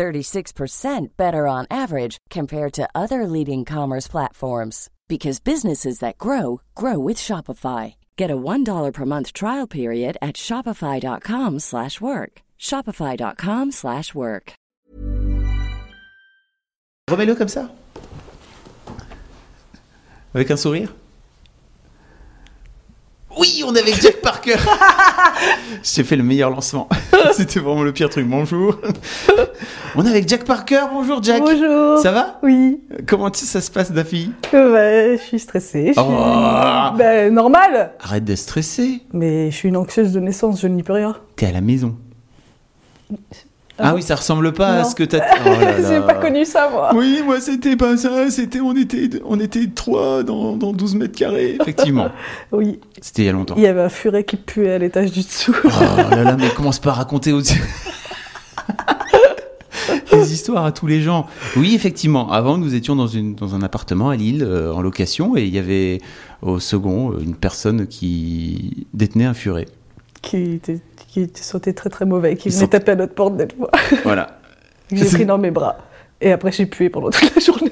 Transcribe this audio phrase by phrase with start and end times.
[0.00, 6.98] 36% better on average compared to other leading commerce platforms because businesses that grow grow
[6.98, 7.94] with Shopify.
[8.16, 12.32] Get a $1 per month trial period at shopify.com/work.
[12.58, 14.52] shopify.com/work.
[17.10, 17.70] Remets-le comme ça.
[20.34, 20.88] Avec un sourire.
[23.38, 24.56] Oui, on est avec Jack Parker.
[25.82, 26.88] J'ai fait le meilleur lancement.
[27.32, 28.26] C'était vraiment le pire truc.
[28.26, 28.76] Bonjour.
[29.96, 30.82] On est avec Jack Parker.
[30.92, 31.40] Bonjour Jack.
[31.40, 31.98] Bonjour.
[31.98, 32.38] Ça va?
[32.42, 32.80] Oui.
[33.06, 34.32] Comment tu- ça se passe, Daffy?
[34.52, 35.88] Euh, bah, je suis stressée.
[35.88, 36.02] Je suis...
[36.02, 36.96] Oh.
[36.96, 37.92] Bah, normal.
[38.00, 39.02] Arrête de stresser.
[39.12, 41.16] Mais je suis une anxieuse de naissance, je n'y peux rien.
[41.36, 41.96] T'es à la maison.
[43.82, 45.20] Ah oui, ça ressemble pas à ce que t'as.
[45.44, 45.48] Oh.
[45.88, 46.90] J'ai pas connu ça, moi.
[46.94, 48.30] Oui, moi c'était pas ça.
[48.30, 51.56] C'était on était on était trois dans, dans 12 mètres carrés.
[51.60, 52.08] Effectivement.
[52.52, 52.80] Oui.
[53.00, 53.54] C'était il y a longtemps.
[53.56, 55.54] Il y avait un furet qui puait à l'étage du dessous.
[55.64, 55.68] Oh
[56.10, 57.40] là là, mais commence pas à raconter aux...
[60.10, 61.26] des histoires à tous les gens.
[61.56, 62.30] Oui, effectivement.
[62.30, 65.54] Avant, nous étions dans, une, dans un appartement à Lille, euh, en location, et il
[65.54, 66.00] y avait
[66.42, 69.66] au second une personne qui détenait un furet.
[70.22, 73.70] qui, était, qui sauté très très mauvais, qui venait taper à notre porte d'être fois.
[74.04, 74.38] Voilà.
[74.92, 75.78] J'ai pris dans mes bras.
[76.20, 77.70] Et après, j'ai pué pendant toute la journée.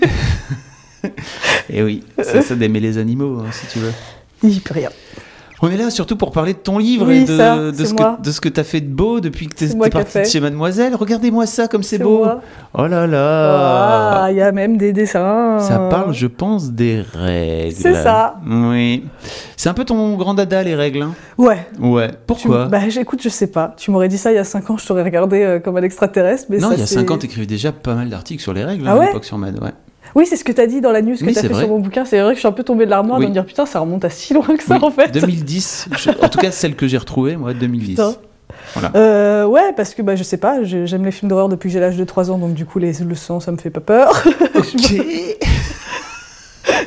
[1.71, 3.93] Et oui, c'est ça d'aimer les animaux, hein, si tu veux.
[4.43, 4.91] Il peut rien.
[5.61, 7.87] On est là surtout pour parler de ton livre Oui, et de, ça, de c'est
[7.87, 9.91] ce que, de ce que tu as fait de beau depuis que tu es ai
[9.91, 10.95] partie de chez Mademoiselle.
[10.95, 12.19] Regardez-moi ça comme c'est beau.
[12.19, 12.41] moi.
[12.75, 14.29] Oh là là.
[14.31, 15.59] Il y a même des dessins.
[15.59, 17.75] Ça parle, je pense, des règles.
[17.75, 18.37] C'est ça.
[18.47, 19.05] Oui.
[19.57, 21.03] C'est un peu ton grand dada, les règles.
[21.03, 21.59] hein Ouais.
[21.81, 22.09] Ouais.
[22.11, 23.75] Tu- Pourquoi Bah, j'écoute, je sais pas.
[23.77, 25.83] Tu m'aurais dit ça il y a 5 ans, je t'aurais regardé euh, comme un
[25.83, 26.47] extraterrestre.
[26.51, 28.53] Mais Non, ça, il y a c'est- 5 ans, t'écrivais déjà pas mal d'articles sur
[28.53, 29.07] les règles Ah hein, à ouais?
[29.07, 29.59] l'époque sur Mad.
[29.61, 29.71] Ouais.
[30.19, 31.49] Oui, c'est ce que tu as dit dans la news que Oui, tu as fait
[31.49, 31.61] vrai.
[31.63, 32.05] sur mon bouquin.
[32.05, 33.27] C'est vrai que je suis un peu tombée de l'armoire Oui.
[33.27, 35.13] de me dire putain, ça remonte à si loin que ça Oui, en fait.
[35.13, 35.89] 2010.
[35.97, 37.91] je- En tout cas, celle que j'ai retrouvée, moi, 2010.
[37.91, 38.15] Putain.
[38.75, 38.91] Voilà.
[38.97, 41.79] Euh, ouais, parce que bah, je sais pas, j'aime les films d'horreur depuis que j'ai
[41.81, 44.25] l'âge de 3 ans, donc du coup, les, le sang, ça me fait pas peur.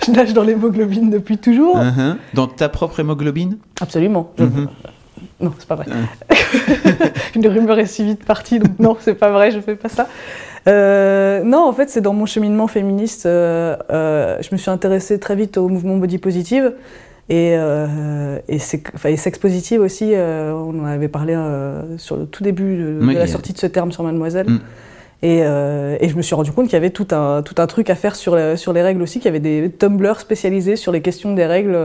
[0.05, 1.77] Je nage dans l'hémoglobine depuis toujours.
[1.77, 2.15] Uh-huh.
[2.33, 3.57] Dans ta propre hémoglobine?
[3.81, 4.31] Absolument.
[4.37, 4.67] Je- Mhm.
[5.39, 5.85] Non, c'est pas vrai.
[7.35, 10.07] Une rumeur est si vite partie, donc non, c'est pas vrai, je fais pas ça.
[10.67, 15.19] Euh, non, en fait, c'est dans mon cheminement féministe, euh, euh, je me suis intéressée
[15.19, 16.73] très vite au mouvement body positive
[17.29, 18.57] et, euh, et,
[18.93, 20.11] enfin, et sex positive aussi.
[20.13, 23.65] euh, on en avait parlé euh, sur le tout début de, la sortie de ce
[23.67, 24.49] terme sur Mademoiselle.
[24.49, 24.59] Mm.
[25.23, 27.67] Et, euh, et je me suis rendu compte qu'il y avait tout un, tout un
[27.67, 30.75] truc à faire sur, la- sur les règles aussi, qu'il y avait des Tumblr spécialisés
[30.75, 31.77] sur les questions des règles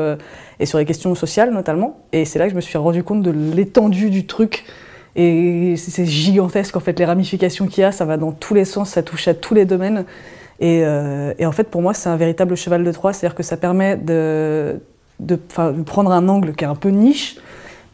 [0.59, 2.00] et sur les questions sociales notamment.
[2.12, 4.65] Et c'est là que je me suis rendu compte de l'étendue du truc.
[5.16, 8.66] Et c'est gigantesque en fait, les ramifications qu'il y a, ça va dans tous les
[8.66, 10.04] sens, ça touche à tous les domaines.
[10.60, 13.56] Et, euh, en fait, pour moi, c'est un véritable cheval de Troie, c'est-à-dire que ça
[13.56, 14.78] permet de,
[15.87, 17.37] prendre un angle qui est un peu niche,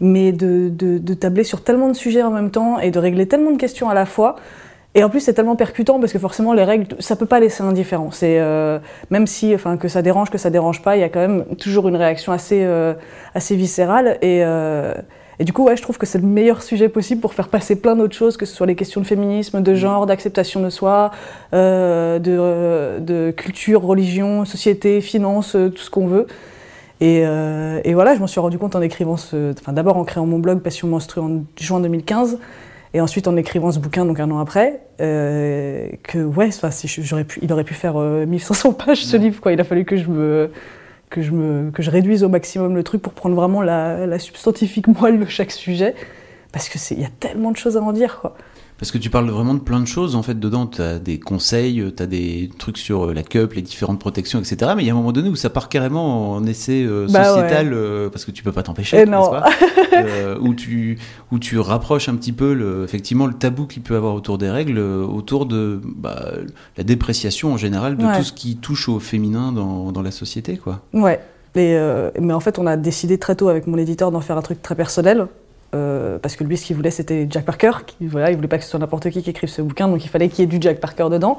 [0.00, 3.58] mais de, tabler sur tellement de sujets en même temps et de régler tellement de
[3.58, 4.34] questions à la fois.
[4.94, 7.62] Et en plus, c'est tellement percutant parce que forcément, les règles, ça peut pas laisser
[7.62, 8.10] indifférent.
[8.10, 8.78] C'est euh,
[9.10, 11.88] même si, que ça dérange, que ça dérange pas, il y a quand même toujours
[11.88, 12.94] une réaction assez, euh,
[13.52, 14.18] viscérale.
[14.22, 14.42] Et,
[15.38, 17.76] et du coup, ouais, je trouve que c'est le meilleur sujet possible pour faire passer
[17.76, 21.10] plein d'autres choses, que ce soit les questions de féminisme, de genre, d'acceptation de soi,
[21.54, 26.26] euh, de, euh, de culture, religion, société, finance, euh, tout ce qu'on veut.
[27.02, 30.04] Et, euh, et voilà, je m'en suis rendu compte en écrivant ce, enfin d'abord en
[30.04, 32.38] créant mon blog Passion Monstrue en juin 2015,
[32.94, 37.24] et ensuite en écrivant ce bouquin donc un an après, euh, que ouais, si j'aurais
[37.24, 39.52] pu, il aurait pu faire euh, 1500 pages ce livre quoi.
[39.52, 40.50] Il a fallu que je me
[41.12, 44.88] que je que je réduise au maximum le truc pour prendre vraiment la, la substantifique
[44.88, 45.94] moelle de chaque sujet,
[46.52, 48.34] parce que c'est il y a tellement de choses à en dire quoi.
[48.82, 51.20] Parce que tu parles vraiment de plein de choses, en fait, dedans, tu as des
[51.20, 54.72] conseils, tu as des trucs sur euh, la cup, les différentes protections, etc.
[54.76, 57.22] Mais il y a un moment donné où ça part carrément en essai euh, Bah
[57.22, 58.96] sociétal, euh, parce que tu peux pas t'empêcher,
[59.94, 60.98] Euh, où, tu,
[61.30, 64.50] où tu rapproches un petit peu, le, effectivement, le tabou qu'il peut avoir autour des
[64.50, 66.20] règles, euh, autour de bah,
[66.76, 68.16] la dépréciation en général de Ouais.
[68.18, 70.80] tout ce qui touche au féminin dans, dans la société, quoi.
[70.92, 71.20] Ouais.
[71.54, 74.38] Et, euh, mais en fait, on a décidé très tôt avec mon éditeur d'en faire
[74.38, 75.28] un truc très personnel.
[75.74, 77.70] Euh, parce que lui, ce qu'il voulait, c'était Jack Parker.
[77.86, 80.04] Qui, voilà, il voulait pas que ce soit n'importe qui qui écrive ce bouquin, donc
[80.04, 81.38] il fallait qu'il y ait du Jack Parker dedans.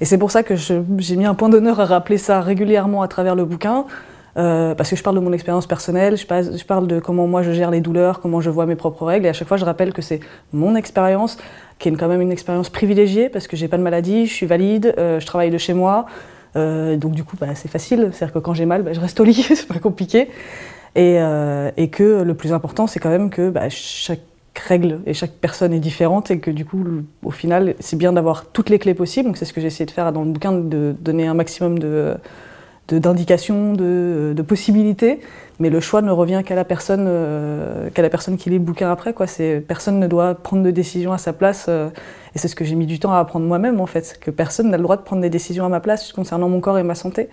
[0.00, 3.08] Et c'est pour ça que j'ai mis un point d'honneur à rappeler ça régulièrement à
[3.08, 3.86] travers le bouquin.
[4.38, 7.52] euh, parce que je parle de mon expérience personnelle, je parle de comment moi je
[7.52, 9.92] gère les douleurs, comment je vois mes propres règles, et à chaque fois je rappelle
[9.92, 10.20] que c'est
[10.52, 11.36] mon expérience,
[11.78, 14.46] qui est quand même une expérience privilégiée, parce que j'ai pas de maladie, je suis
[14.46, 16.06] valide, euh, je travaille de chez moi,
[16.54, 18.10] donc du coup, bah, c'est facile.
[18.12, 20.28] C'est-à-dire que quand j'ai mal, bah, je reste au lit, c'est pas compliqué.
[20.94, 21.16] Et,
[21.76, 24.20] et, que le plus important, c'est quand même que bah, chaque
[24.58, 26.84] règle et chaque personne est différente et que du coup,
[27.22, 29.28] au final, c'est bien d'avoir toutes les clés possibles.
[29.28, 31.78] Donc c'est ce que j'ai essayé de faire dans le bouquin, de donner un maximum
[31.78, 32.16] de
[32.88, 35.20] d'indications, de, de, possibilités,
[35.58, 38.64] mais le choix ne revient qu'à la personne, euh, qu'à la personne qui lit le
[38.64, 39.14] bouquin après.
[39.14, 39.26] Quoi.
[39.66, 41.88] Personne ne doit prendre de décision à sa place, euh,
[42.34, 44.70] et c'est ce que j'ai mis du temps à apprendre moi-même en fait, que personne
[44.70, 46.94] n'a le droit de prendre des décisions à ma place concernant mon corps et ma
[46.94, 47.28] santé.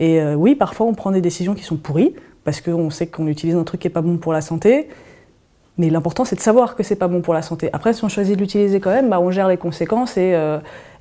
[0.00, 2.14] Et euh, oui, parfois on prend des décisions qui sont pourries,
[2.44, 4.88] parce qu'on sait qu'on utilise un truc qui est pas bon pour la santé,
[5.78, 7.70] mais l'important c'est de savoir que c'est pas bon pour la santé.
[7.72, 10.36] Après, si on choisit de l'utiliser quand même, bah, on gère les conséquences, et,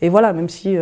[0.01, 0.77] et voilà, même si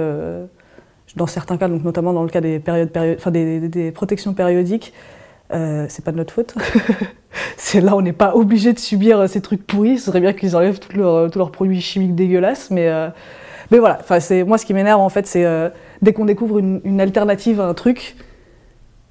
[1.16, 4.94] dans certains cas, donc notamment dans le cas des, périodes, des, protections périodiques,
[5.54, 6.56] euh, c'est pas de notre faute.
[7.76, 9.98] là, on n'est pas obligé de subir euh, ces trucs pourris.
[9.98, 13.10] Ce serait bien qu'ils enlèvent tous leurs, euh, produits chimiques dégueulasses, mais euh,
[13.72, 14.00] mais voilà.
[14.46, 15.46] Moi ce qui m'énerve en fait, c'est
[16.02, 18.16] dès qu'on découvre une, alternative à un truc,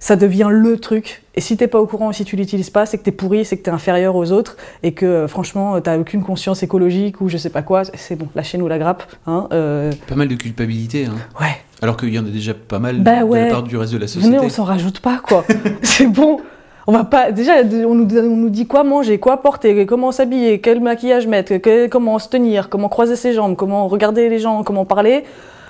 [0.06, 1.24] ça devient le truc.
[1.34, 3.56] Et si t'es pas au courant, si tu l'utilises pas, c'est que t'es pourri, c'est
[3.56, 7.50] que t'es inférieur aux autres, et que franchement, t'as aucune conscience écologique ou je sais
[7.50, 7.82] pas quoi.
[7.94, 9.02] C'est bon, lâchez-nous la grappe.
[9.26, 11.06] Hein, Pas mal de culpabilité.
[11.06, 11.16] Hein.
[11.40, 11.56] Ouais.
[11.82, 13.98] Alors qu'il y en a déjà pas mal bah de la part du reste de
[13.98, 14.36] la société.
[14.36, 15.44] Venez, on s'en rajoute pas, quoi.
[15.82, 16.38] c'est bon.
[16.86, 17.32] On va pas.
[17.32, 21.54] Déjà, on nous, on nous, dit quoi manger, quoi porter, comment s'habiller, quel maquillage mettre,
[21.90, 25.24] comment se tenir, comment croiser ses jambes, comment regarder les gens, comment parler.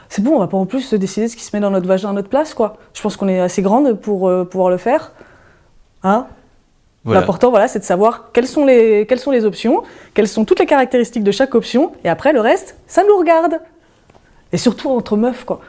[0.08, 1.86] C'est bon, on va pas en plus se décider ce qui se met dans notre
[1.86, 2.76] vagin à notre place, quoi.
[2.94, 5.12] Je pense qu'on est assez grande pour euh, pouvoir le faire.
[6.02, 6.26] Hein?
[7.04, 10.58] L'important, voilà, c'est de savoir quelles sont, les, quelles sont les options, quelles sont toutes
[10.58, 13.60] les caractéristiques de chaque option, et après, le reste, ça nous regarde.
[14.52, 15.60] Et surtout entre meufs, quoi.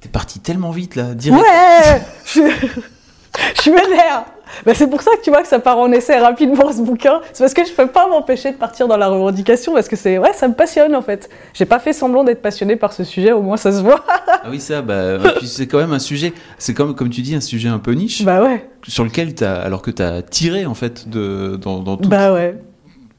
[0.00, 1.42] T'es parti tellement vite là, direct.
[1.42, 2.40] Ouais Je,
[3.62, 4.24] je m'énerve
[4.66, 7.20] bah, C'est pour ça que tu vois que ça part en essai rapidement ce bouquin.
[7.32, 10.18] C'est parce que je peux pas m'empêcher de partir dans la revendication parce que c'est
[10.18, 11.28] ouais, ça me passionne en fait.
[11.52, 14.04] J'ai pas fait semblant d'être passionné par ce sujet, au moins ça se voit.
[14.26, 17.40] ah oui ça, bah c'est quand même un sujet, c'est comme comme tu dis un
[17.40, 18.24] sujet un peu niche.
[18.24, 18.68] Bah ouais.
[18.86, 22.08] Sur lequel as, alors que t'as tiré en fait de dans, dans tout.
[22.08, 22.54] Bah ouais.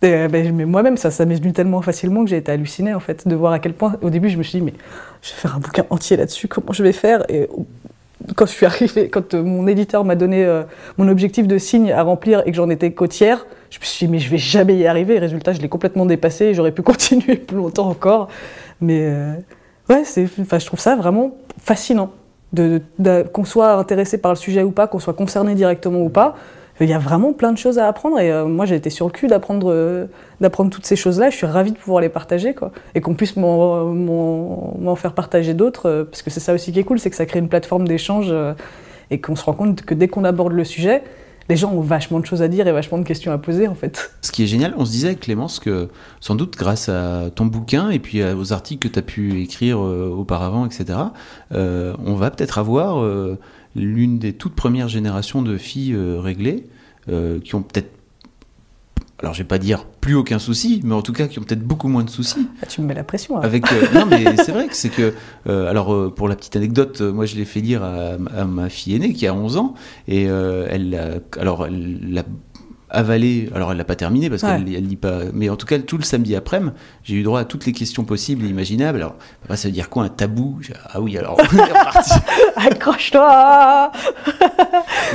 [0.04, 3.00] Euh, ben, mais moi-même, ça, ça m'est venu tellement facilement que j'ai été hallucinée en
[3.00, 3.96] fait de voir à quel point.
[4.02, 4.74] Au début, je me suis dit mais
[5.22, 6.48] je vais faire un bouquin entier là-dessus.
[6.48, 7.24] Comment je vais faire?
[7.30, 7.48] Et
[8.36, 10.64] quand je suis arrivée, quand euh, mon éditeur m'a donné euh,
[10.98, 14.12] mon objectif de signe à remplir et que j'en étais côtière, je me suis dit
[14.12, 15.20] mais je vais jamais y arriver.
[15.20, 16.54] résultat, je l'ai complètement dépassé.
[16.54, 18.30] J'aurais pu continuer plus longtemps encore.
[18.82, 19.10] Mais
[19.90, 20.28] ouais, c'est.
[20.40, 22.12] Enfin, je trouve ça vraiment fascinant.
[22.54, 22.82] De,
[23.34, 26.36] qu'on soit intéressé par le sujet ou pas, qu'on soit concerné directement ou pas,
[26.84, 29.06] il y a vraiment plein de choses à apprendre et euh, moi j'ai été sur
[29.06, 30.08] le cul d'apprendre euh,
[30.42, 31.30] d'apprendre toutes ces choses-là.
[31.30, 35.90] Je suis ravie de pouvoir les partager quoi et qu'on puisse m'en faire partager d'autres
[35.90, 37.88] euh, parce que c'est ça aussi qui est cool, c'est que ça crée une plateforme
[37.88, 38.34] d'échange
[39.10, 41.04] et qu'on se rend compte que dès qu'on aborde le sujet,
[41.48, 43.76] les gens ont vachement de choses à dire et vachement de questions à poser en
[43.76, 44.12] fait.
[44.22, 45.90] Ce qui est génial, on se disait avec Clémence que
[46.20, 49.80] sans doute grâce à ton bouquin et puis aux articles que tu as pu écrire
[49.80, 51.00] auparavant, etc.,
[51.52, 53.06] on va peut-être avoir
[53.76, 56.66] l'une des toutes premières générations de filles euh, réglées,
[57.10, 57.92] euh, qui ont peut-être,
[59.20, 61.66] alors je vais pas dire plus aucun souci, mais en tout cas qui ont peut-être
[61.66, 62.48] beaucoup moins de soucis.
[62.62, 63.38] Ah, tu me mets la pression.
[63.38, 63.42] Hein.
[63.44, 65.14] Avec, euh, non mais c'est vrai que c'est que,
[65.46, 69.28] alors pour la petite anecdote, moi je l'ai fait lire à, ma fille aînée qui
[69.28, 69.76] a 11 ans,
[70.08, 72.24] et elle, alors elle l'a
[72.96, 73.50] avalé.
[73.54, 75.20] Alors, elle l'a pas terminé parce qu'elle elle lit pas.
[75.34, 76.72] Mais en tout cas, tout le samedi après-midi,
[77.04, 78.98] j'ai eu droit à toutes les questions possibles et imaginables.
[78.98, 79.16] Alors,
[79.56, 80.60] ça veut dire quoi un tabou?
[80.92, 82.14] Ah oui, alors on est reparti.
[82.56, 83.92] Accroche-toi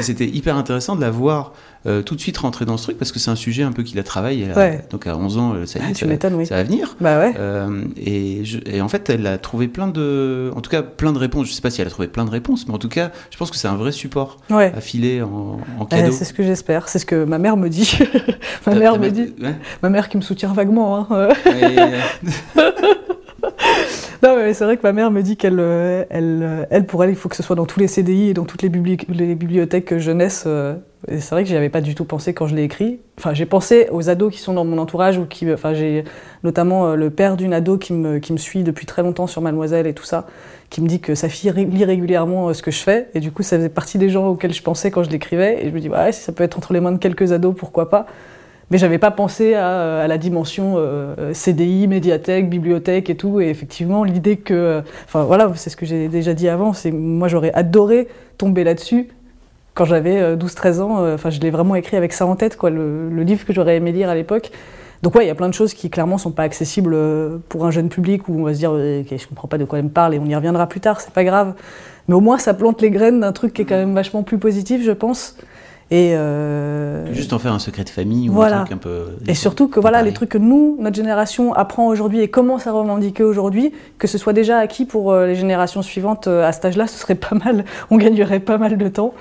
[0.00, 1.52] C'était hyper intéressant de la voir
[1.86, 3.82] euh, tout de suite rentrer dans ce truc parce que c'est un sujet un peu
[3.82, 4.48] qu'il a travaillé.
[4.90, 6.46] donc à 11 ans, ça, y est, ah, ça, oui.
[6.46, 6.96] ça, va venir.
[7.00, 7.34] Bah ouais.
[7.38, 11.18] Euh, et, et, en fait, elle a trouvé plein de, en tout cas, plein de
[11.18, 11.48] réponses.
[11.48, 13.38] Je sais pas si elle a trouvé plein de réponses, mais en tout cas, je
[13.38, 16.12] pense que c'est un vrai support à filer en, en cadeau.
[16.12, 16.88] c'est ce que j'espère.
[16.88, 17.98] C'est ce que ma mère me dit.
[18.66, 19.34] ma mère me dit.
[19.82, 21.06] Ma mère qui me soutient vaguement.
[21.10, 21.28] Hein.
[24.22, 27.10] non, mais c'est vrai que ma mère me dit qu'elle, euh, elle, elle, pour elle,
[27.10, 29.98] il faut que ce soit dans tous les CDI et dans toutes les, les bibliothèques
[29.98, 30.44] jeunesse.
[30.46, 30.74] Euh,
[31.08, 33.00] c'est vrai que j'y avais pas du tout pensé quand je l'ai écrit.
[33.18, 36.04] Enfin, j'ai pensé aux ados qui sont dans mon entourage ou qui, enfin, j'ai
[36.44, 39.40] notamment euh, le père d'une ado qui me, qui me suit depuis très longtemps sur
[39.40, 40.26] Mademoiselle et tout ça,
[40.68, 43.08] qui me dit que sa fille lit régulièrement ce que je fais.
[43.14, 45.64] Et du coup, ça faisait partie des gens auxquels je pensais quand je l'écrivais.
[45.64, 47.54] Et je me dis, ouais, si ça peut être entre les mains de quelques ados,
[47.56, 48.06] pourquoi pas.
[48.70, 53.40] Mais j'avais pas pensé à, la dimension euh, CDI, médiathèque, bibliothèque et tout.
[53.40, 56.72] Et effectivement, l'idée que, enfin voilà, c'est ce que j'ai déjà dit avant.
[56.72, 58.06] C'est moi j'aurais adoré
[58.38, 59.08] tomber là-dessus
[59.80, 61.02] quand j'avais 12-13 euh, ans.
[61.02, 63.76] Euh, enfin, je l'ai vraiment écrit avec ça en tête, quoi, le, livre que j'aurais
[63.76, 64.50] aimé lire à l'époque.
[65.00, 66.94] Donc ouais, il y a plein de choses qui clairement sont pas accessibles
[67.48, 69.78] pour un jeune public où on va se dire, ok, je comprends pas de quoi
[69.78, 71.54] elle me parle et on y reviendra plus tard, c'est pas grave.
[72.08, 74.36] Mais au moins ça plante les graines d'un truc qui est quand même vachement plus
[74.36, 75.38] positif, je pense
[75.90, 78.60] Et euh, Juste en faire un secret de famille ou Voilà.
[78.60, 79.04] un truc un peu.
[79.26, 80.10] Et surtout que voilà, Pareil.
[80.10, 84.18] les trucs que nous, notre génération, apprend aujourd'hui et commence à revendiquer aujourd'hui, que ce
[84.18, 87.34] soit déjà acquis pour euh, les générations suivantes euh, à cet âge-là, ce serait pas
[87.42, 87.64] mal.
[87.90, 89.14] On gagnerait pas mal de temps.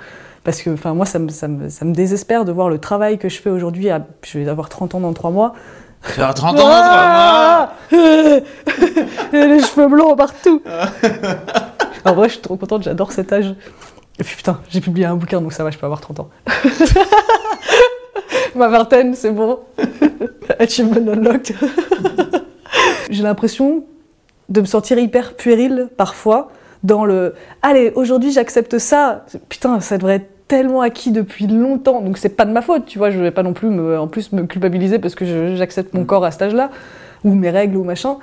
[0.44, 3.18] Parce que enfin, moi, ça me, ça, me, ça me désespère de voir le travail
[3.18, 3.90] que je fais aujourd'hui.
[3.90, 5.54] à- Je vais avoir 30 ans dans 3 mois.
[6.02, 10.62] Faire 30 ans, trois mois Ah Et les cheveux blonds partout.
[12.06, 13.54] en vrai, je suis trop contente, j'adore cet âge.
[14.18, 16.30] Et puis putain, j'ai publié un bouquin, donc ça va, je peux avoir 30 ans.
[18.56, 19.60] Ma vingtaine, c'est bon.
[20.58, 21.56] Achievement unlocked.
[23.10, 23.84] j'ai l'impression
[24.50, 26.50] de me sentir hyper puéril parfois
[26.84, 29.26] dans le allez aujourd'hui j'accepte ça.
[29.50, 32.02] Putain ça devrait être tellement acquis depuis longtemps.
[32.02, 33.12] Donc c'est pas de ma faute tu vois.
[33.12, 36.26] Je vais pas non plus me, en plus me culpabiliser parce que j'accepte mon corps
[36.26, 36.70] à cet âge-là
[37.24, 38.18] ou mes règles ou machin.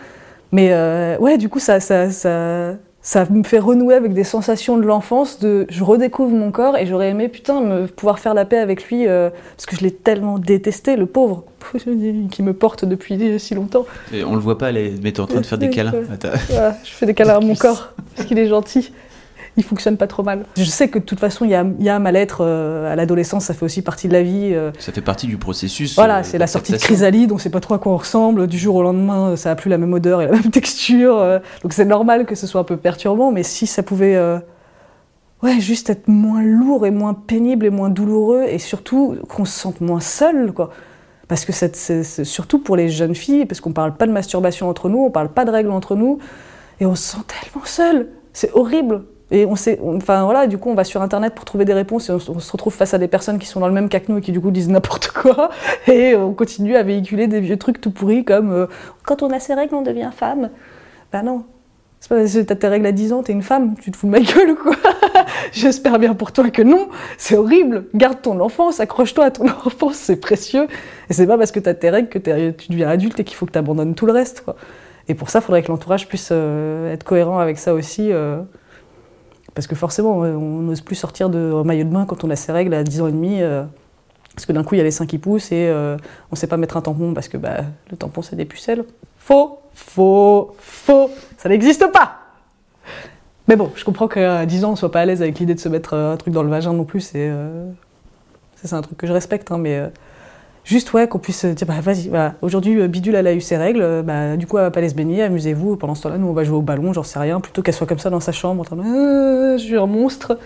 [0.52, 2.75] Mais euh, ouais du coup ça ça, ça
[3.06, 6.86] ça me fait renouer avec des sensations de l'enfance de je redécouvre mon corps et
[6.86, 9.92] j'aurais aimé putain me pouvoir faire la paix avec lui euh, parce que je l'ai
[9.92, 11.44] tellement détesté le pauvre.
[12.30, 13.86] Qui me porte depuis si longtemps.
[14.12, 15.92] Et on le voit pas, mais t'es en train de faire des câlins.
[16.84, 18.92] je fais des câlins à mon corps parce qu'il est gentil.
[19.58, 20.44] Il fonctionne pas trop mal.
[20.56, 22.92] Je sais que de toute façon, il y a, il y a un mal-être euh,
[22.92, 24.50] à l'adolescence, ça fait aussi partie de la vie.
[24.52, 24.70] euh.
[24.78, 25.94] Ça fait partie du processus.
[25.94, 28.46] Voilà, euh, c'est la sortie de chrysalide, on sait pas trop à quoi on ressemble.
[28.48, 31.16] Du jour au lendemain, ça a plus la même odeur et la même texture.
[31.62, 34.18] donc c'est normal que ce soit un peu perturbant, mais si ça pouvait.
[35.42, 39.58] Ouais, juste être moins lourd et moins pénible et moins douloureux, et surtout qu'on se
[39.58, 40.70] sente moins seul, quoi.
[41.28, 44.88] Parce que c'est surtout pour les jeunes filles, parce qu'on parle pas de masturbation entre
[44.88, 46.18] nous, on parle pas de règles entre nous,
[46.80, 48.08] et on se sent tellement seul.
[48.32, 49.04] C'est horrible.
[49.33, 52.09] Et on sait, enfin voilà, du coup, on va sur internet pour trouver des réponses
[52.09, 54.12] et on, se- retrouve face à des personnes qui sont dans le même cas que
[54.12, 55.50] nous et qui du coup disent n'importe quoi.
[55.88, 58.66] Et on continue à véhiculer des vieux trucs tout pourris comme euh,
[59.04, 60.50] quand on a ses règles, on devient femme.
[61.12, 61.45] Bah non.
[61.99, 63.97] C'est pas parce que t'as tes règles à 10 ans, t'es une femme, tu te
[63.97, 64.76] fous de ma gueule ou quoi?
[65.52, 67.87] J'espère bien pour toi que non, c'est horrible.
[67.95, 70.68] Garde ton enfance, accroche-toi à ton enfance, c'est précieux.
[71.11, 72.18] Et c'est pas parce que t'as tes règles que
[72.52, 74.42] tu deviens adulte et qu'il faut que t'abandonnes tout le reste.
[74.42, 74.54] Quoi.
[75.09, 78.12] Et pour ça, il faudrait que l'entourage puisse euh, être cohérent avec ça aussi.
[78.12, 78.37] euh,
[79.56, 82.36] parce que forcément, euh, on n'ose plus sortir de maillot de bain quand on a
[82.36, 83.40] ses règles à 10 ans et demi.
[83.40, 83.64] euh,
[84.34, 85.96] parce que d'un coup, il y a les seins qui poussent et euh,
[86.30, 88.84] on sait pas mettre un tampon parce que bah, le tampon, c'est des pucelles.
[89.16, 91.10] Faux, faux, faux.
[91.38, 92.18] Ça n'existe pas.
[93.48, 95.60] Mais bon, je comprends qu'à 10 ans, on soit pas à l'aise avec l'idée de
[95.60, 97.00] se mettre un truc dans le vagin non plus.
[97.00, 97.30] C'est
[98.72, 99.90] un truc que je respecte, hein, mais
[100.66, 102.35] juste ouais qu'on puisse euh, dire bah vas-y, voilà.
[102.42, 104.80] aujourd'hui euh, Bidule elle a eu ses règles, euh, bah du coup elle va pas
[104.80, 105.76] aller se baigner, amusez-vous.
[105.76, 107.87] Pendant ce temps-là, nous on va jouer au ballon, j'en sais rien, plutôt qu'elle soit
[107.87, 110.38] comme ça dans sa chambre en train de Euh, je suis un monstre.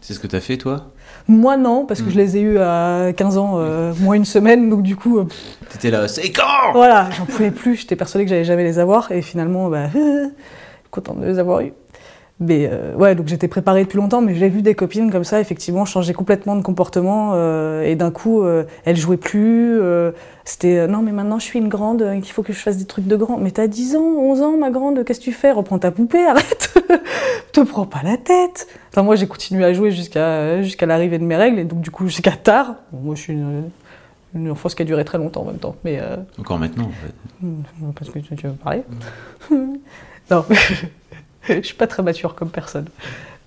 [0.00, 0.86] C'est ce que t'as fait, toi?
[1.28, 2.12] Moi non, parce que Mm.
[2.12, 5.18] je les ai eus à 15 ans, euh, moins une semaine, donc du coup.
[5.18, 5.24] euh,
[5.70, 6.72] T'étais là, c'est quand?
[6.74, 9.88] Voilà, j'en pouvais plus, j'étais persuadée que j'allais jamais les avoir, et finalement, bah,
[10.92, 11.72] contente de les avoir eus.
[12.38, 15.40] Mais euh, ouais, donc j'étais préparée depuis longtemps, mais j'ai vu des copines comme ça,
[15.40, 19.80] effectivement, changer complètement de comportement, euh, et d'un coup, euh, elles jouaient plus.
[19.80, 20.12] euh,
[20.44, 23.06] C'était non, mais maintenant je suis une grande, il faut que je fasse des trucs
[23.06, 23.38] de grand.
[23.38, 25.50] Mais t'as 10 ans, 11 ans, ma grande, qu'est-ce que tu fais?
[25.50, 26.74] Reprends ta poupée, arrête
[27.52, 31.24] Te prends pas la tête Enfin, moi j'ai continué à jouer jusqu'à jusqu'à l'arrivée de
[31.24, 32.74] mes règles, et donc du coup jusqu'à tard.
[32.92, 33.70] Bon, moi je suis une,
[34.34, 36.00] une enfance qui a duré très longtemps en même temps, mais.
[36.38, 37.14] Encore maintenant, en fait.
[37.46, 38.82] Hmm, Parce que tu, tu veux parler
[40.30, 40.44] Non,
[41.62, 42.86] je suis pas très mature comme personne.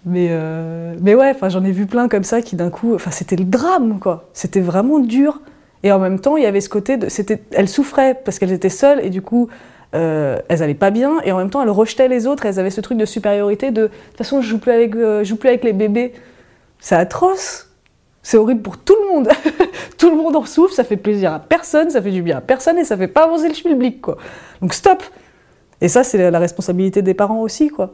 [0.06, 3.46] Mais, euh, mais ouais, j'en ai vu plein comme ça qui d'un coup, c'était le
[3.46, 4.30] drame, quoi.
[4.34, 5.42] C'était vraiment dur.
[5.84, 7.08] Et en même temps, il y avait ce côté de,
[7.52, 9.50] elles souffraient parce qu'elles étaient seules et du coup,
[9.96, 11.20] euh, elles allaient pas bien.
[11.24, 12.46] Et en même temps, elles rejetaient les autres.
[12.46, 15.24] Elles avaient ce truc de supériorité de, de toute façon, je joue plus avec, euh,
[15.24, 16.14] joue plus avec les bébés.
[16.80, 17.68] C'est atroce.
[18.22, 19.30] C'est horrible pour tout le monde.
[19.98, 20.74] tout le monde en souffre.
[20.74, 21.90] Ça fait plaisir à personne.
[21.90, 24.18] Ça fait du bien à personne et ça fait pas avancer le schmilblick, quoi.
[24.62, 25.04] Donc stop.
[25.82, 27.94] Et ça, c'est la- responsabilité des parents aussi, quoi.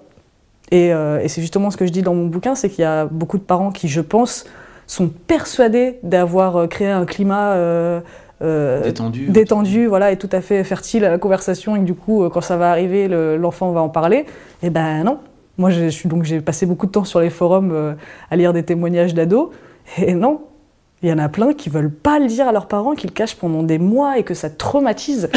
[0.72, 2.86] Et, euh, et c'est justement ce que je dis dans mon bouquin, c'est qu'il y
[2.86, 4.46] a beaucoup de parents qui, je pense,
[4.88, 8.00] sont persuadés d'avoir euh, créé un climat euh,
[8.42, 9.28] euh, Détendu.
[9.30, 12.42] détendu, voilà, et tout à fait fertile à la conversation, et que du coup, quand
[12.42, 14.26] ça va arriver, le- l'enfant va en parler.
[14.64, 15.20] Et ben non.
[15.58, 17.96] Moi, je, je suis donc j'ai passé beaucoup de temps sur les forums
[18.30, 19.50] à lire des témoignages d'ados,
[20.00, 20.42] et non.
[21.04, 23.12] Il y en a plein qui veulent pas le dire à leurs parents, qui le
[23.14, 25.30] cachent pendant des mois et que ça traumatise.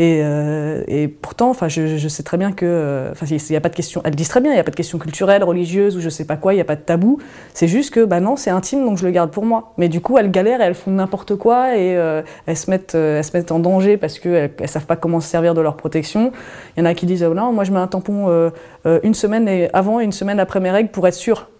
[0.00, 3.60] Et, euh, et pourtant, enfin, je, sais très bien que, euh, enfin, il y a
[3.60, 4.00] pas de question.
[4.02, 6.24] Elles disent très bien, il n'y a pas de question culturelle, religieuse ou je sais
[6.24, 7.18] pas quoi, il n'y a pas de tabou.
[7.52, 9.74] C'est juste que, bah non, c'est intime, donc je le garde pour moi.
[9.76, 12.94] Mais du coup, elles galèrent, et elles font n'importe quoi et euh, elles se mettent,
[12.94, 15.76] elles se mettent en danger parce qu'elles elles savent pas comment se servir de leur
[15.76, 16.32] protection.
[16.78, 18.50] Il y en a qui disent, oh non, moi je mets un tampon
[18.86, 21.50] une semaine avant et une semaine après mes règles pour être sûre.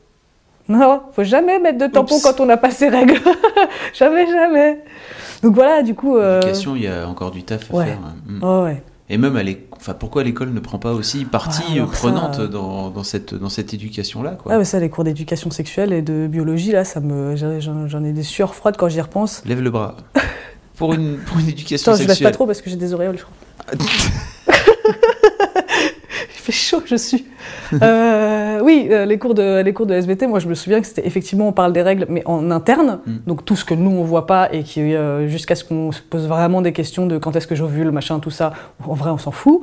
[0.70, 2.22] Non, faut jamais mettre de tampon Oups.
[2.22, 3.18] quand on n'a pas ses règles.
[3.92, 4.78] jamais, jamais.
[5.42, 6.16] Donc voilà, du coup.
[6.16, 7.84] euh, L'éducation, il y a encore du taf à ouais.
[7.86, 7.98] faire.
[8.26, 8.38] Mm.
[8.42, 8.82] Oh ouais.
[9.08, 9.40] Et même, à
[9.72, 13.34] enfin, pourquoi l'école ne prend pas aussi partie Ah, ça, prenante euh, dans, dans cette,
[13.34, 14.38] dans cette éducation-là.
[14.48, 18.12] Ah, mais ça, les cours d'éducation sexuelle et de biologie, là, ça me, j'en ai
[18.12, 19.42] des sueurs froides quand j'y repense.
[19.46, 19.96] Lève le bras.
[20.76, 22.30] pour, une, pour une éducation Attends, je lève sexuelle.
[22.30, 23.86] pas trop parce que j'ai des auréoles, je crois.
[26.50, 27.26] Fait chaud, je suis.
[27.80, 30.86] Euh, oui, euh, les cours de les cours de SVT, moi je me souviens que
[30.86, 33.12] c'était effectivement on parle des règles, mais en interne, Mm.
[33.26, 36.02] donc tout ce que nous on voit pas et qui euh, jusqu'à ce qu'on se
[36.02, 38.52] pose vraiment des questions de quand est-ce que j'ovule, machin, tout ça.
[38.84, 39.62] En vrai, on s'en fout.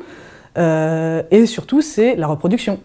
[0.58, 2.80] Euh, et surtout, c'est la reproduction.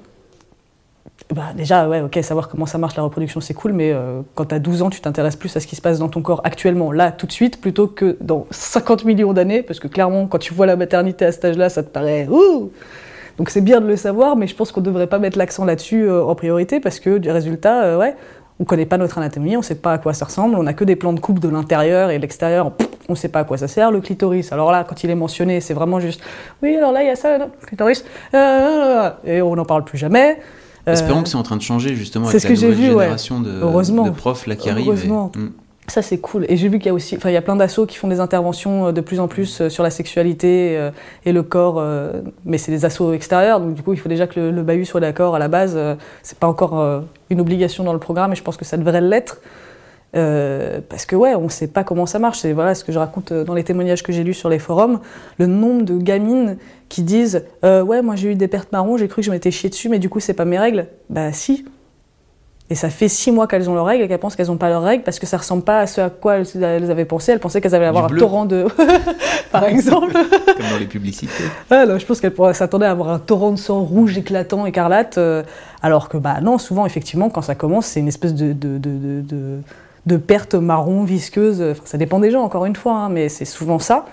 [1.33, 3.95] Bah, déjà, ouais, ok, savoir comment ça marche la reproduction, c'est cool, mais
[4.35, 6.21] quand tu as 12 ans, tu t'intéresses plus à ce qui se passe dans ton
[6.21, 10.27] corps actuellement, là, tout de suite, plutôt que dans 50 millions d'années, parce que clairement,
[10.27, 12.71] quand tu vois la maternité à cet âge-là, ça te paraît ouh
[13.39, 15.65] Donc c'est bien de le savoir, mais je pense qu'on ne devrait pas mettre l'accent
[15.65, 18.15] là-dessus euh, en priorité, parce que du résultat, euh, ouais,
[18.61, 20.85] on connaît pas notre anatomie, on sait pas à quoi ça ressemble, on a que
[20.85, 22.73] des plans de coupe de l'intérieur et de l'extérieur,
[23.09, 23.91] on sait pas à quoi ça sert.
[23.91, 26.21] Le clitoris, alors là, quand il est mentionné, c'est vraiment juste,
[26.63, 29.99] oui, alors là, il y a ça, le clitoris, euh, et on n'en parle plus
[29.99, 30.39] jamais.
[30.87, 33.05] Espérons que c'est en train de changer justement avec ce la nouvelle vu, ouais.
[33.05, 34.89] génération de, profs là qui arrivent.
[34.89, 35.41] et-.
[35.89, 36.47] Ça c'est cool.
[36.49, 38.07] Et j'ai vu qu'il y a aussi, enfin il y a plein d'assos qui font
[38.07, 40.91] des interventions euh, de plus en plus euh, sur la sexualité euh,
[41.25, 41.83] et le corps,
[42.45, 45.01] mais c'est des assos extérieurs, donc du coup il faut déjà que le, bahut soit
[45.01, 45.79] d'accord à la base.
[46.23, 49.41] C'est pas encore une obligation dans le programme, et je pense que ça devrait l'être.
[50.13, 52.41] Parce que ouais, on sait pas comment ça marche.
[52.41, 55.01] C'est voilà ce que je raconte dans les témoignages que j'ai lus sur les forums.
[55.39, 56.59] Le nombre de gamines
[56.89, 59.69] qui disent ouais moi j'ai eu des pertes marron, j'ai cru que je m'étais chié
[59.69, 60.87] dessus, mais du coup c'est pas mes règles.
[61.11, 61.65] Bah si.
[62.73, 64.71] Et ça fait six mois qu'elles ont leurs règles et qu'elles pensent qu'elles n'ont pas
[64.71, 67.33] leurs règles parce que ça ressemble pas à ce à quoi elles, avaient pensé.
[67.33, 68.65] Elles pensaient qu'elles allaient avoir un torrent de,
[69.53, 70.11] par exemple.
[70.57, 71.45] Comme dans les publicités.
[71.71, 75.19] Non, je pense qu'elle pourrait- s'attendait à avoir un torrent de sang rouge éclatant, écarlate,
[75.19, 75.43] euh,
[75.83, 79.21] alors que bah non, souvent effectivement quand ça commence, c'est une espèce de, de, de,
[79.21, 79.23] de,
[80.07, 81.61] de- marron visqueuse.
[81.73, 84.07] Enfin, ça dépend des gens encore une fois, hein, mais c'est souvent ça.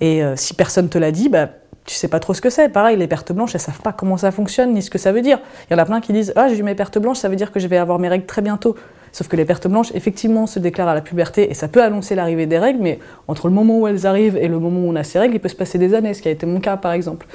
[0.00, 1.48] Et euh, si personne te l'a dit, bah
[1.84, 2.68] tu sais pas trop ce que c'est.
[2.70, 5.20] Pareil, les pertes blanches, elles savent pas comment ça fonctionne ni ce que ça veut
[5.20, 5.38] dire.
[5.68, 7.36] Il y en a plein qui disent ah j'ai eu mes pertes blanches, ça veut
[7.36, 8.74] dire que je vais avoir mes règles très bientôt.
[9.12, 12.16] Sauf que les pertes blanches, effectivement, se déclarent à la puberté et ça peut annoncer
[12.16, 12.98] l'arrivée des règles, mais
[13.28, 15.40] entre le moment où elles arrivent et le moment où on a ces règles, il
[15.40, 17.26] peut se passer des années, ce qui a été mon cas par exemple.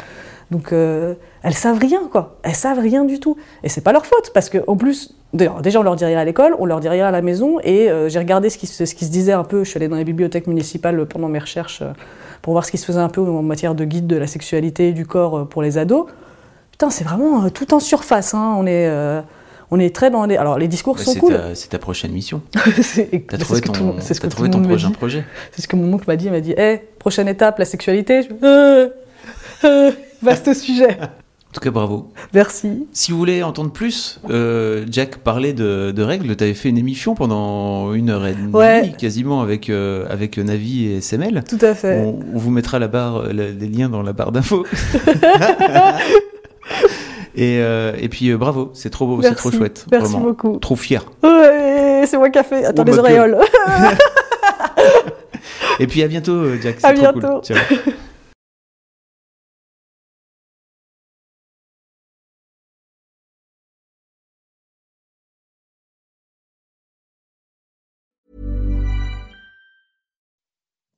[0.51, 1.13] Donc euh,
[1.43, 2.37] elles savent rien, quoi.
[2.43, 3.37] Elles savent rien du tout.
[3.63, 6.65] Et c'est pas leur faute, parce qu'en plus, déjà on leur dit à l'école, on
[6.65, 9.05] leur dit rien à la maison, et euh, j'ai regardé ce qui, se, ce qui
[9.05, 11.93] se disait un peu, je suis allée dans les bibliothèques municipales pendant mes recherches euh,
[12.41, 14.89] pour voir ce qui se faisait un peu en matière de guide de la sexualité
[14.89, 16.05] et du corps euh, pour les ados.
[16.71, 18.55] Putain, c'est vraiment euh, tout en surface, hein.
[18.57, 18.87] On est...
[18.87, 19.21] euh,
[19.71, 20.35] on est très dans les.
[20.35, 21.39] Alors, les discours Ouais, sont cool.
[21.53, 22.41] c'est ta prochaine mission.
[22.81, 25.23] c'est T'as trouvé ce tout ton, que trouvé prochain projet.
[25.51, 26.25] C'est ce que mon oncle m'a dit.
[26.25, 28.23] Il m'a dit Hé, prochaine étape, la sécurité.
[28.23, 28.29] Je...
[28.43, 28.89] Euh,
[29.65, 30.97] euh, vaste sujet.
[31.49, 32.11] En tout cas, bravo.
[32.33, 32.85] Merci.
[32.93, 36.35] Si vous voulez entendre plus, euh, Jack parlait de, de règles.
[36.35, 38.93] Tu avais fait une émission pendant une heure et demie, Ouais.
[38.99, 41.43] quasiment, avec, euh, avec Navi et SML.
[41.49, 42.01] Tout à fait.
[42.05, 44.63] On, on vous mettra la barre, la- les liens dans la barre d'infos.
[47.35, 49.87] et, euh, et puis, bravo, c'est trop beau, c'est trop chouette.
[49.91, 50.27] Merci vraiment.
[50.27, 50.57] beaucoup.
[50.59, 51.03] Trop fier.
[51.23, 52.63] Ouais, c'est moi qui a fait.
[52.65, 53.37] Attends, Oh, les bah, auréoles.
[55.79, 56.77] Et puis, à bientôt, Jack.
[56.83, 57.19] À bientôt.
[57.21, 57.41] cool.
[57.43, 57.57] Ciao.